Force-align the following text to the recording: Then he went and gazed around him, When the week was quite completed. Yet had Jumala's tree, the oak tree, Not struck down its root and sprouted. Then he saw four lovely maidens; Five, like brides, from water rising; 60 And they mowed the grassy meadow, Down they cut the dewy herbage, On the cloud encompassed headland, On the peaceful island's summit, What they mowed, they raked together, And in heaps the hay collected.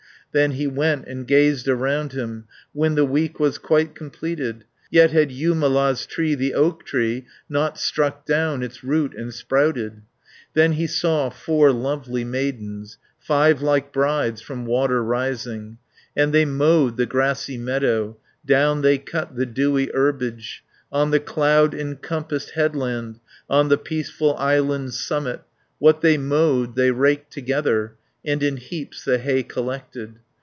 Then 0.33 0.51
he 0.51 0.65
went 0.65 1.07
and 1.09 1.27
gazed 1.27 1.67
around 1.67 2.13
him, 2.13 2.45
When 2.71 2.95
the 2.95 3.03
week 3.03 3.37
was 3.37 3.57
quite 3.57 3.93
completed. 3.95 4.63
Yet 4.89 5.11
had 5.11 5.27
Jumala's 5.27 6.05
tree, 6.05 6.35
the 6.35 6.53
oak 6.53 6.85
tree, 6.85 7.25
Not 7.49 7.77
struck 7.77 8.25
down 8.25 8.63
its 8.63 8.81
root 8.81 9.13
and 9.13 9.33
sprouted. 9.33 10.03
Then 10.53 10.71
he 10.71 10.87
saw 10.87 11.29
four 11.29 11.73
lovely 11.73 12.23
maidens; 12.23 12.97
Five, 13.19 13.61
like 13.61 13.91
brides, 13.91 14.39
from 14.39 14.65
water 14.65 15.03
rising; 15.03 15.79
60 16.13 16.21
And 16.23 16.33
they 16.33 16.45
mowed 16.45 16.95
the 16.95 17.05
grassy 17.05 17.57
meadow, 17.57 18.15
Down 18.45 18.83
they 18.83 18.99
cut 18.99 19.35
the 19.35 19.45
dewy 19.45 19.91
herbage, 19.93 20.63
On 20.93 21.11
the 21.11 21.19
cloud 21.19 21.73
encompassed 21.73 22.51
headland, 22.51 23.19
On 23.49 23.67
the 23.67 23.77
peaceful 23.77 24.37
island's 24.37 24.97
summit, 24.97 25.41
What 25.79 25.99
they 25.99 26.17
mowed, 26.17 26.77
they 26.77 26.91
raked 26.91 27.33
together, 27.33 27.95
And 28.23 28.43
in 28.43 28.57
heaps 28.57 29.03
the 29.03 29.17
hay 29.17 29.41
collected. 29.41 30.19